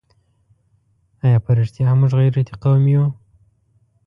[1.25, 3.05] آیا په رښتیا هم موږ غیرتي قوم یو؟